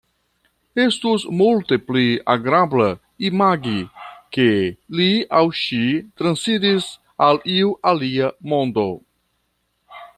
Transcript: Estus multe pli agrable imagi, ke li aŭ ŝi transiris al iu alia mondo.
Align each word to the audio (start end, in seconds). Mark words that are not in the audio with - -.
Estus 0.83 1.25
multe 1.41 1.77
pli 1.89 2.05
agrable 2.35 2.87
imagi, 3.29 3.75
ke 4.37 4.47
li 5.01 5.11
aŭ 5.41 5.45
ŝi 5.61 5.83
transiris 6.23 6.91
al 7.29 7.43
iu 7.59 7.73
alia 7.93 8.33
mondo. 8.55 8.89